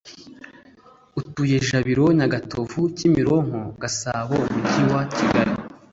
utuye 1.19 1.57
Jabiro 1.67 2.05
NyagatovuKimironko 2.17 3.59
Gasabo 3.81 4.35
Umujyi 4.53 4.83
wa 4.91 5.01